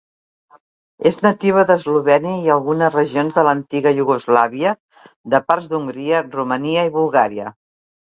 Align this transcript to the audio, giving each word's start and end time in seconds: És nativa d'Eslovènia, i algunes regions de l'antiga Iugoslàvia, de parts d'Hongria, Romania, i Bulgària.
És 1.09 1.19
nativa 1.25 1.65
d'Eslovènia, 1.71 2.39
i 2.47 2.49
algunes 2.55 2.97
regions 2.97 3.37
de 3.37 3.45
l'antiga 3.51 3.95
Iugoslàvia, 4.01 4.75
de 5.37 5.45
parts 5.53 5.71
d'Hongria, 5.75 6.27
Romania, 6.35 6.91
i 6.93 6.97
Bulgària. 7.01 7.59